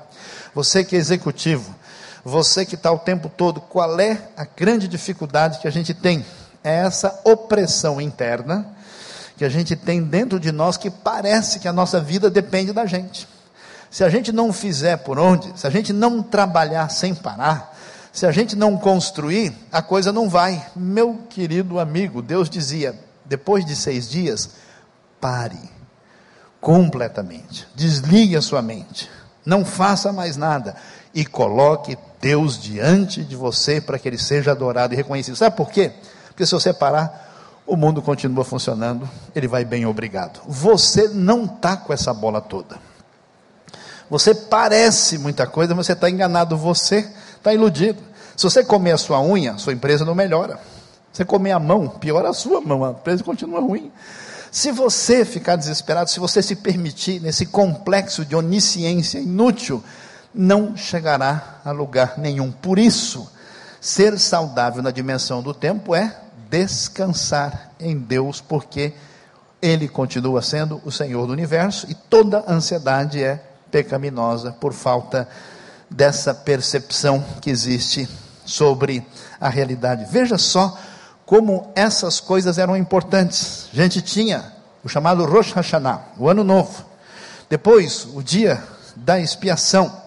[0.54, 1.74] você que é executivo,
[2.24, 6.26] você que está o tempo todo, qual é a grande dificuldade que a gente tem?
[6.64, 8.66] É essa opressão interna
[9.38, 12.86] que a gente tem dentro de nós que parece que a nossa vida depende da
[12.86, 13.28] gente.
[13.90, 17.76] Se a gente não fizer por onde, se a gente não trabalhar sem parar,
[18.14, 20.64] se a gente não construir, a coisa não vai.
[20.76, 24.52] Meu querido amigo, Deus dizia: depois de seis dias,
[25.20, 25.60] pare
[26.60, 29.10] completamente, desligue a sua mente,
[29.44, 30.76] não faça mais nada
[31.14, 35.36] e coloque Deus diante de você para que ele seja adorado e reconhecido.
[35.36, 35.92] Sabe por quê?
[36.28, 40.42] Porque se você parar, o mundo continua funcionando, ele vai bem obrigado.
[40.48, 42.78] Você não está com essa bola toda.
[44.10, 48.02] Você parece muita coisa, mas você está enganado, você está iludido.
[48.36, 50.58] Se você comer a sua unha, sua empresa não melhora.
[51.12, 53.92] Se você comer a mão, piora a sua mão, a empresa continua ruim.
[54.52, 59.82] Se você ficar desesperado, se você se permitir nesse complexo de onisciência inútil,
[60.34, 62.52] não chegará a lugar nenhum.
[62.52, 63.30] Por isso,
[63.80, 66.16] ser saudável na dimensão do tempo é
[66.50, 68.94] descansar em Deus, porque
[69.62, 75.28] Ele continua sendo o Senhor do universo e toda ansiedade é pecaminosa por falta
[75.90, 78.08] dessa percepção que existe
[78.46, 79.06] sobre
[79.40, 80.06] a realidade.
[80.10, 80.78] Veja só
[81.26, 83.70] como essas coisas eram importantes.
[83.72, 86.86] A gente tinha o chamado Rosh Hashanah, o ano novo.
[87.50, 88.62] Depois, o dia
[88.96, 90.02] da expiação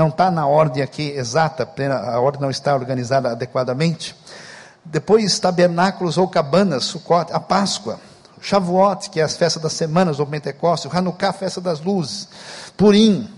[0.00, 1.68] não está na ordem aqui exata,
[2.10, 4.16] a ordem não está organizada adequadamente.
[4.82, 8.00] Depois, tabernáculos ou cabanas, Sukkot, a Páscoa,
[8.40, 12.28] Shavuot, que é as festas das semanas, ou Pentecostes, Hanukkah, festa das luzes,
[12.78, 13.28] Purim,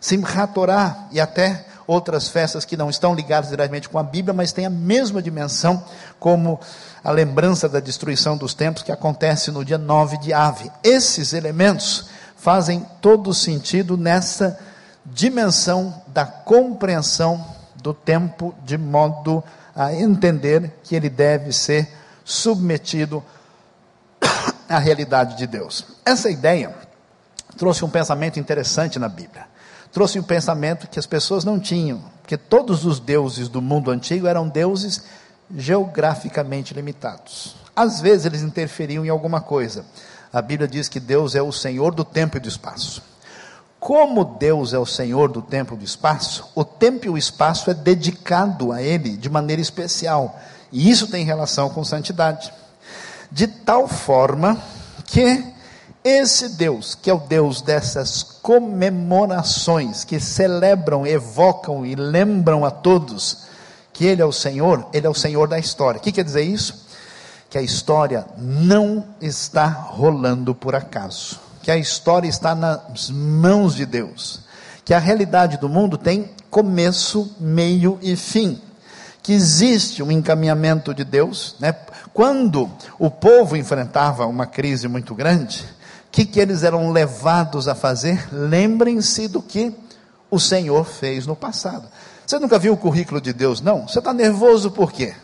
[0.00, 4.52] Simchat Torah e até outras festas que não estão ligadas diretamente com a Bíblia, mas
[4.52, 5.82] têm a mesma dimensão,
[6.20, 6.60] como
[7.02, 10.70] a lembrança da destruição dos templos que acontece no dia 9 de Ave.
[10.84, 12.06] Esses elementos
[12.36, 14.56] fazem todo sentido nessa
[15.04, 17.44] dimensão da compreensão
[17.76, 19.42] do tempo, de modo
[19.74, 21.88] a entender que ele deve ser
[22.24, 23.22] submetido
[24.68, 25.84] à realidade de Deus.
[26.04, 26.74] Essa ideia
[27.56, 29.46] trouxe um pensamento interessante na Bíblia.
[29.92, 34.26] Trouxe um pensamento que as pessoas não tinham, porque todos os deuses do mundo antigo
[34.26, 35.02] eram deuses
[35.54, 37.56] geograficamente limitados.
[37.76, 39.84] Às vezes eles interferiam em alguma coisa.
[40.32, 43.02] A Bíblia diz que Deus é o Senhor do tempo e do espaço.
[43.82, 47.68] Como Deus é o Senhor do tempo e do espaço, o tempo e o espaço
[47.68, 50.38] é dedicado a Ele de maneira especial.
[50.70, 52.52] E isso tem relação com santidade.
[53.28, 54.56] De tal forma
[55.04, 55.44] que
[56.04, 63.46] esse Deus, que é o Deus dessas comemorações, que celebram, evocam e lembram a todos
[63.92, 65.98] que Ele é o Senhor, Ele é o Senhor da história.
[65.98, 66.86] O que quer dizer isso?
[67.50, 73.86] Que a história não está rolando por acaso que a história está nas mãos de
[73.86, 74.40] Deus,
[74.84, 78.60] que a realidade do mundo tem começo, meio e fim,
[79.22, 81.72] que existe um encaminhamento de Deus, né?
[82.12, 85.64] Quando o povo enfrentava uma crise muito grande,
[86.08, 88.28] o que, que eles eram levados a fazer?
[88.30, 89.74] Lembrem-se do que
[90.30, 91.88] o Senhor fez no passado.
[92.26, 93.86] Você nunca viu o currículo de Deus, não?
[93.86, 95.14] Você está nervoso por quê?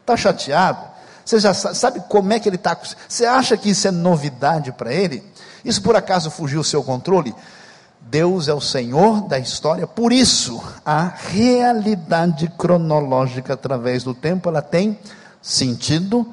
[0.00, 0.90] Está chateado?
[1.30, 2.76] Você já sabe como é que ele está?
[3.08, 5.22] Você acha que isso é novidade para ele?
[5.64, 7.32] Isso por acaso fugiu o seu controle?
[8.00, 14.60] Deus é o Senhor da história, por isso a realidade cronológica através do tempo ela
[14.60, 14.98] tem
[15.40, 16.26] sentido,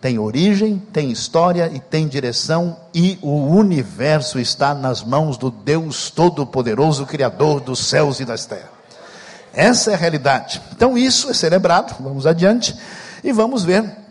[0.00, 6.10] tem origem, tem história e tem direção, e o universo está nas mãos do Deus
[6.10, 8.70] Todo-Poderoso, Criador dos céus e das terras.
[9.52, 10.62] Essa é a realidade.
[10.70, 12.76] Então isso é celebrado, vamos adiante,
[13.24, 14.03] e vamos ver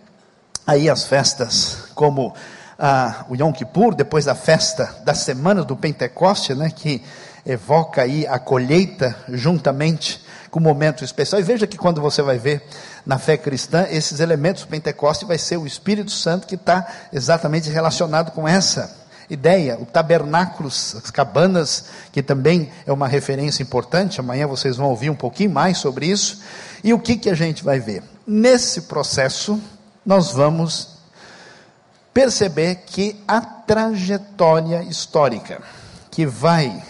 [0.65, 2.33] aí as festas como
[2.77, 7.03] ah, o Yom Kippur, depois da festa da semana do Pentecoste, né, que
[7.45, 11.41] evoca aí a colheita juntamente com o momento especial.
[11.41, 12.63] E veja que quando você vai ver
[13.05, 17.69] na fé cristã, esses elementos do Pentecoste vai ser o Espírito Santo que está exatamente
[17.69, 19.77] relacionado com essa ideia.
[19.79, 24.19] O tabernáculo, as cabanas, que também é uma referência importante.
[24.19, 26.41] Amanhã vocês vão ouvir um pouquinho mais sobre isso.
[26.83, 28.03] E o que, que a gente vai ver?
[28.25, 29.59] Nesse processo,
[30.05, 30.97] nós vamos
[32.13, 35.61] perceber que a trajetória histórica
[36.11, 36.83] que vai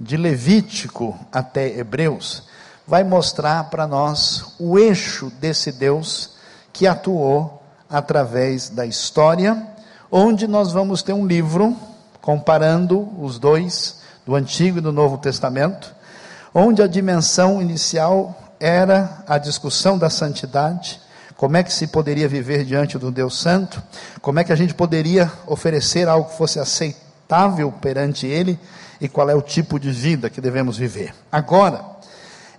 [0.00, 2.44] de Levítico até Hebreus
[2.86, 6.36] vai mostrar para nós o eixo desse Deus
[6.72, 9.66] que atuou através da história,
[10.10, 11.76] onde nós vamos ter um livro
[12.20, 15.94] comparando os dois, do Antigo e do Novo Testamento,
[16.54, 21.00] onde a dimensão inicial era a discussão da santidade,
[21.38, 23.80] como é que se poderia viver diante do Deus Santo,
[24.20, 28.58] como é que a gente poderia oferecer algo que fosse aceitável perante Ele
[29.00, 31.14] e qual é o tipo de vida que devemos viver.
[31.30, 31.80] Agora,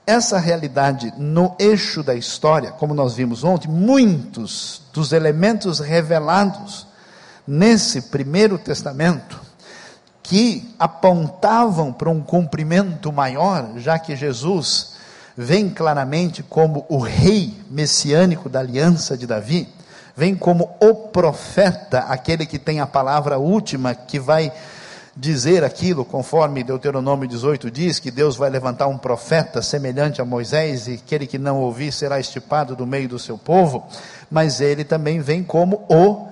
[0.08, 6.88] essa realidade no eixo da história, como nós vimos ontem, muitos dos elementos revelados
[7.46, 9.42] nesse primeiro testamento,
[10.24, 14.99] que apontavam para um cumprimento maior, já que Jesus
[15.42, 19.70] vem claramente como o rei messiânico da aliança de Davi,
[20.14, 24.52] vem como o profeta, aquele que tem a palavra última, que vai
[25.16, 30.90] dizer aquilo, conforme Deuteronômio 18 diz, que Deus vai levantar um profeta semelhante a Moisés,
[30.90, 33.88] e aquele que não ouvir será estipado do meio do seu povo,
[34.30, 36.28] mas ele também vem como o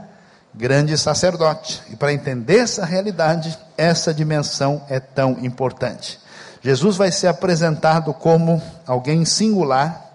[0.53, 1.81] grande sacerdote.
[1.89, 6.19] E para entender essa realidade, essa dimensão é tão importante.
[6.61, 10.13] Jesus vai ser apresentado como alguém singular,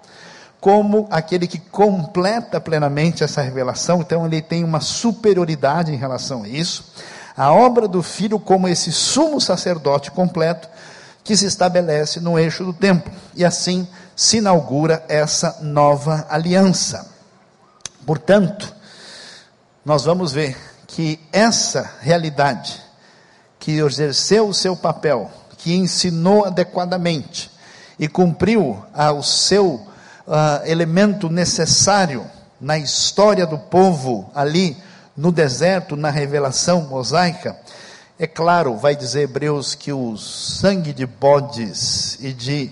[0.61, 6.48] como aquele que completa plenamente essa revelação, então ele tem uma superioridade em relação a
[6.48, 6.92] isso.
[7.37, 10.68] A obra do Filho como esse sumo sacerdote completo
[11.24, 17.11] que se estabelece no eixo do tempo, e assim se inaugura essa nova aliança.
[18.05, 18.74] Portanto,
[19.85, 22.81] nós vamos ver que essa realidade,
[23.59, 25.31] que exerceu o seu papel
[25.62, 27.51] que ensinou adequadamente
[27.98, 32.27] e cumpriu ah, o seu uh, elemento necessário
[32.61, 34.77] na história do povo ali
[35.16, 37.57] no deserto, na revelação mosaica,
[38.18, 42.70] é claro, vai dizer Hebreus que o sangue de bodes e de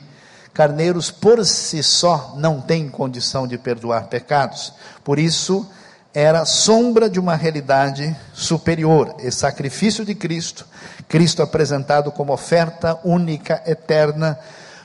[0.53, 4.73] carneiros por si só não tem condição de perdoar pecados.
[5.05, 5.69] Por isso,
[6.13, 10.67] era sombra de uma realidade superior, esse sacrifício de Cristo,
[11.09, 14.39] Cristo apresentado como oferta única, eterna,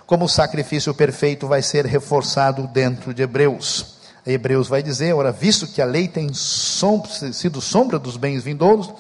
[0.05, 3.95] como sacrifício perfeito, vai ser reforçado dentro de Hebreus.
[4.25, 8.91] Hebreus vai dizer, ora, visto que a lei tem sombra, sido sombra dos bens vindouros,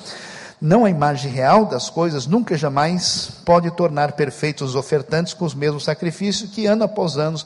[0.59, 5.53] não a imagem real das coisas nunca jamais pode tornar perfeitos os ofertantes com os
[5.53, 7.45] mesmos sacrifícios que ano após ano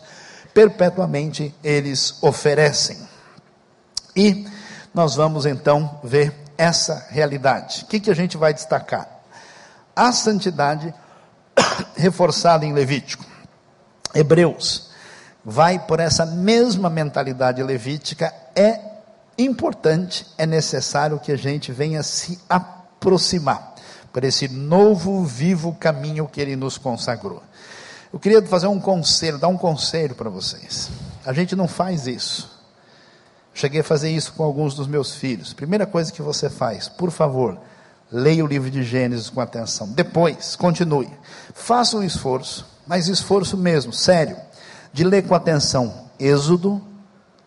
[0.53, 2.97] perpetuamente eles oferecem.
[4.15, 4.45] E
[4.93, 7.84] nós vamos então ver essa realidade.
[7.84, 9.08] O que, que a gente vai destacar?
[9.95, 10.93] A santidade
[11.95, 13.25] reforçada em Levítico.
[14.13, 14.89] Hebreus
[15.43, 18.34] vai por essa mesma mentalidade levítica.
[18.56, 18.80] É
[19.38, 23.75] importante, é necessário que a gente venha se aproximar
[24.12, 27.41] por esse novo, vivo caminho que ele nos consagrou.
[28.12, 30.89] Eu queria fazer um conselho, dar um conselho para vocês.
[31.25, 32.59] A gente não faz isso.
[33.60, 35.52] Cheguei a fazer isso com alguns dos meus filhos.
[35.52, 37.60] Primeira coisa que você faz, por favor,
[38.10, 39.89] leia o livro de Gênesis com atenção.
[39.89, 41.10] Depois, continue.
[41.54, 44.38] Faça um esforço, mas esforço mesmo, sério,
[44.93, 46.82] de ler com atenção Êxodo,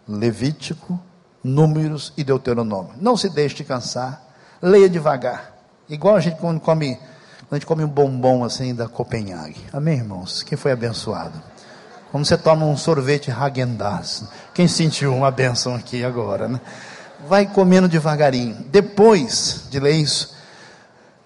[0.06, 1.00] Levítico,
[1.42, 2.92] Números e Deuteronômio.
[3.00, 4.22] Não se deixe cansar,
[4.60, 5.54] leia devagar.
[5.88, 9.64] Igual a gente quando come, quando a gente come um bombom assim da Copenhague.
[9.72, 10.42] Amém, irmãos?
[10.42, 11.51] Quem foi abençoado?
[12.12, 14.24] Como você toma um sorvete Häagen-Dazs.
[14.52, 16.60] Quem sentiu uma benção aqui agora, né?
[17.26, 18.66] Vai comendo devagarinho.
[18.70, 20.36] Depois de ler isso,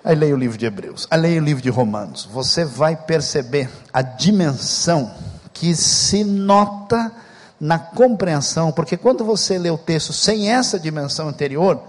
[0.04, 2.28] aí leia o livro de Hebreus, aí leia o livro de Romanos.
[2.32, 5.12] Você vai perceber a dimensão
[5.52, 7.10] que se nota
[7.58, 11.82] na compreensão, porque quando você lê o texto sem essa dimensão anterior,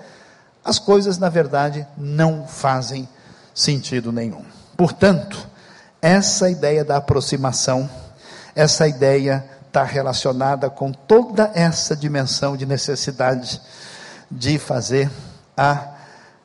[0.65, 3.07] as coisas na verdade não fazem
[3.53, 4.43] sentido nenhum.
[4.75, 5.47] Portanto,
[6.01, 7.87] essa ideia da aproximação
[8.57, 13.61] essa ideia está relacionada com toda essa dimensão de necessidade
[14.31, 15.11] de fazer
[15.55, 15.93] a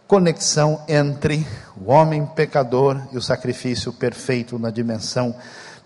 [0.07, 5.35] conexão entre o homem pecador e o sacrifício perfeito na dimensão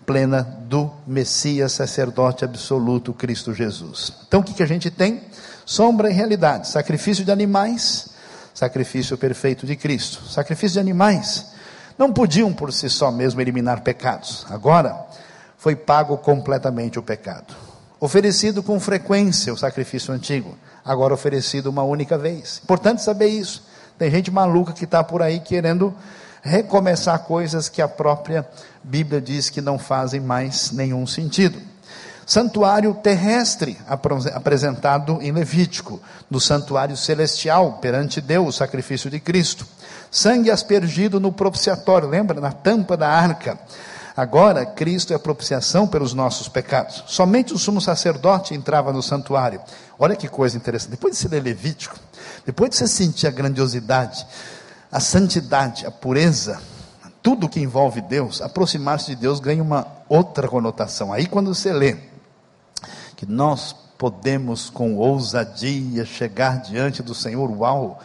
[0.05, 4.11] plena do Messias, sacerdote absoluto, Cristo Jesus.
[4.27, 5.21] Então o que, que a gente tem?
[5.65, 6.67] Sombra e realidade.
[6.67, 8.09] Sacrifício de animais,
[8.53, 10.27] sacrifício perfeito de Cristo.
[10.27, 11.53] Sacrifício de animais
[11.97, 14.45] não podiam por si só mesmo eliminar pecados.
[14.49, 15.07] Agora,
[15.57, 17.55] foi pago completamente o pecado.
[17.99, 20.55] Oferecido com frequência o sacrifício antigo,
[20.85, 22.61] agora oferecido uma única vez.
[22.63, 23.63] Importante saber isso.
[23.97, 25.93] Tem gente maluca que está por aí querendo
[26.43, 28.47] recomeçar coisas que a própria
[28.83, 31.59] Bíblia diz que não fazem mais nenhum sentido.
[32.25, 39.65] Santuário terrestre apresentado em Levítico, no santuário celestial perante Deus, o sacrifício de Cristo.
[40.11, 42.39] Sangue aspergido no propiciatório, lembra?
[42.39, 43.57] Na tampa da arca
[44.17, 47.03] Agora, Cristo é a propiciação pelos nossos pecados.
[47.05, 49.61] Somente o sumo sacerdote entrava no santuário.
[49.99, 50.89] Olha que coisa interessante.
[50.89, 51.95] Depois de ser Levítico,
[52.43, 54.25] depois de você sentir a grandiosidade,
[54.91, 56.59] a santidade, a pureza,
[57.21, 61.13] tudo que envolve Deus, aproximar-se de Deus ganha uma outra conotação.
[61.13, 61.97] Aí, quando você lê
[63.15, 67.99] que nós podemos com ousadia chegar diante do Senhor, uau,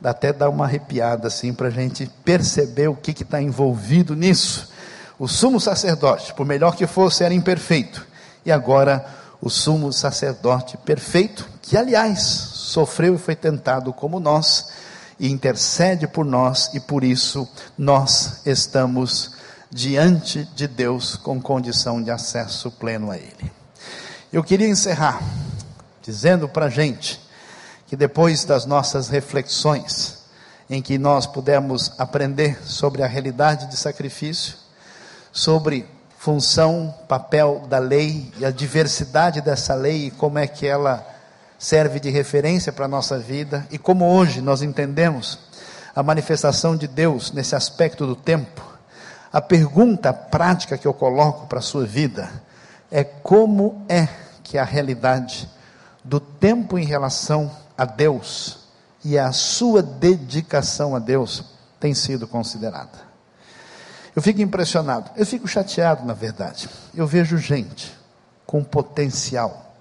[0.00, 4.75] dá até dar uma arrepiada assim para a gente perceber o que está envolvido nisso.
[5.18, 8.06] O sumo sacerdote, por melhor que fosse, era imperfeito.
[8.44, 9.04] E agora,
[9.40, 14.68] o sumo sacerdote perfeito, que aliás sofreu e foi tentado como nós,
[15.18, 17.48] e intercede por nós, e por isso
[17.78, 19.32] nós estamos
[19.70, 23.50] diante de Deus com condição de acesso pleno a Ele.
[24.30, 25.22] Eu queria encerrar
[26.02, 27.20] dizendo para a gente
[27.86, 30.18] que depois das nossas reflexões,
[30.68, 34.65] em que nós pudemos aprender sobre a realidade de sacrifício,
[35.36, 35.86] sobre
[36.18, 41.06] função, papel da lei e a diversidade dessa lei e como é que ela
[41.58, 45.38] serve de referência para a nossa vida e como hoje nós entendemos
[45.94, 48.62] a manifestação de Deus nesse aspecto do tempo.
[49.30, 52.30] A pergunta prática que eu coloco para a sua vida
[52.90, 54.08] é como é
[54.42, 55.46] que a realidade
[56.02, 58.60] do tempo em relação a Deus
[59.04, 61.44] e a sua dedicação a Deus
[61.78, 63.05] tem sido considerada.
[64.16, 66.70] Eu fico impressionado, eu fico chateado, na verdade.
[66.94, 67.94] Eu vejo gente
[68.46, 69.76] com potencial,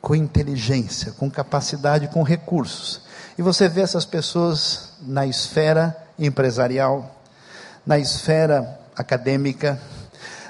[0.00, 3.02] com inteligência, com capacidade, com recursos.
[3.36, 7.16] E você vê essas pessoas na esfera empresarial,
[7.84, 9.80] na esfera acadêmica,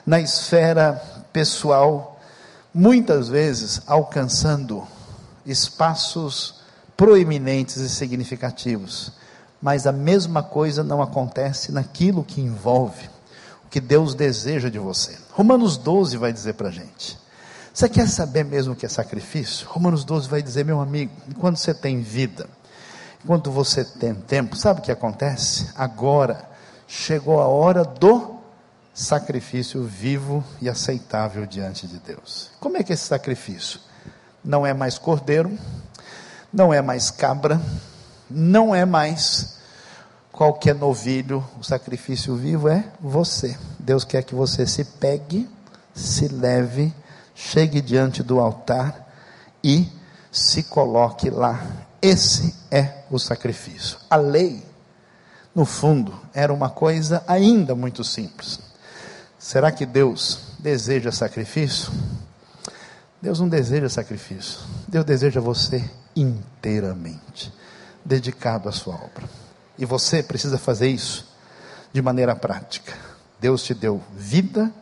[0.04, 1.02] na esfera
[1.32, 2.20] pessoal,
[2.74, 4.86] muitas vezes alcançando
[5.46, 6.56] espaços
[6.94, 9.12] proeminentes e significativos.
[9.62, 13.13] Mas a mesma coisa não acontece naquilo que envolve
[13.74, 15.18] que Deus deseja de você.
[15.32, 17.18] Romanos 12 vai dizer para a gente.
[17.72, 19.66] Você quer saber mesmo o que é sacrifício?
[19.66, 22.48] Romanos 12 vai dizer, meu amigo, enquanto você tem vida,
[23.24, 25.72] enquanto você tem tempo, sabe o que acontece?
[25.74, 26.48] Agora
[26.86, 28.36] chegou a hora do
[28.94, 32.52] sacrifício vivo e aceitável diante de Deus.
[32.60, 33.80] Como é que é esse sacrifício?
[34.44, 35.58] Não é mais cordeiro,
[36.52, 37.60] não é mais cabra,
[38.30, 39.53] não é mais
[40.34, 43.56] qualquer novilho, o sacrifício vivo é você.
[43.78, 45.48] Deus quer que você se pegue,
[45.94, 46.92] se leve,
[47.34, 49.08] chegue diante do altar
[49.62, 49.88] e
[50.32, 51.64] se coloque lá.
[52.02, 53.96] Esse é o sacrifício.
[54.10, 54.62] A lei,
[55.54, 58.58] no fundo, era uma coisa ainda muito simples.
[59.38, 61.92] Será que Deus deseja sacrifício?
[63.22, 64.58] Deus não deseja sacrifício.
[64.88, 67.54] Deus deseja você inteiramente
[68.04, 69.43] dedicado à sua obra.
[69.78, 71.26] E você precisa fazer isso
[71.92, 72.92] de maneira prática.
[73.40, 74.72] Deus te deu vida,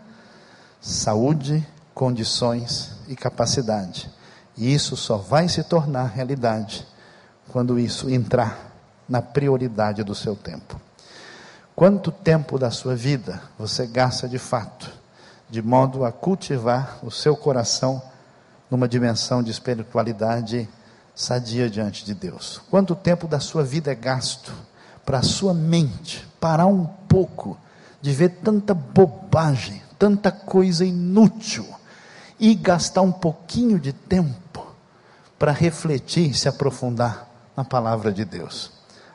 [0.80, 4.11] saúde, condições e capacidade.
[4.57, 6.86] E isso só vai se tornar realidade
[7.49, 8.72] quando isso entrar
[9.09, 10.80] na prioridade do seu tempo.
[11.74, 14.90] Quanto tempo da sua vida você gasta de fato,
[15.49, 18.03] de modo a cultivar o seu coração
[18.70, 20.68] numa dimensão de espiritualidade
[21.14, 22.61] sadia diante de Deus?
[22.70, 24.53] Quanto tempo da sua vida é gasto
[25.05, 27.59] para a sua mente parar um pouco
[28.00, 31.66] de ver tanta bobagem, tanta coisa inútil
[32.38, 34.66] e gastar um pouquinho de tempo
[35.38, 38.70] para refletir e se aprofundar na palavra de Deus.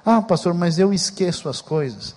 [0.06, 2.16] Ah, pastor, mas eu esqueço as coisas.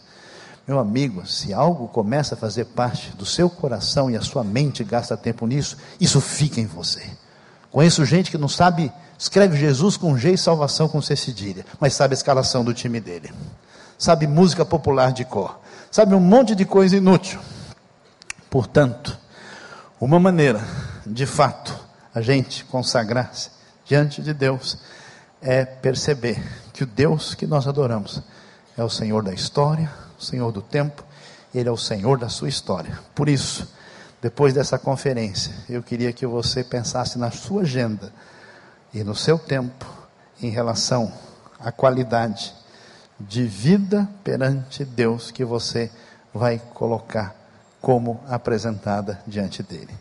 [0.66, 4.84] Meu amigo, se algo começa a fazer parte do seu coração e a sua mente
[4.84, 7.02] gasta tempo nisso, isso fica em você.
[7.72, 11.94] Conheço gente que não sabe, escreve Jesus com G e salvação com C cedilha, mas
[11.94, 13.30] sabe a escalação do time dele
[14.00, 15.60] sabe música popular de cor,
[15.90, 17.38] sabe um monte de coisa inútil.
[18.48, 19.16] Portanto,
[20.00, 20.66] uma maneira,
[21.06, 21.78] de fato,
[22.14, 23.50] a gente consagrar-se
[23.84, 24.78] diante de Deus
[25.42, 26.42] é perceber
[26.72, 28.22] que o Deus que nós adoramos
[28.76, 31.04] é o Senhor da história, o Senhor do tempo,
[31.54, 32.98] Ele é o Senhor da sua história.
[33.14, 33.70] Por isso,
[34.22, 38.10] depois dessa conferência, eu queria que você pensasse na sua agenda
[38.92, 39.86] e no seu tempo
[40.42, 41.12] em relação
[41.58, 42.54] à qualidade
[43.18, 45.90] de vida perante Deus que você
[46.32, 47.34] vai colocar
[47.80, 49.92] como apresentada diante dele.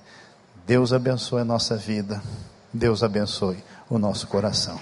[0.65, 2.21] Deus abençoe a nossa vida,
[2.73, 4.79] Deus abençoe o nosso coração.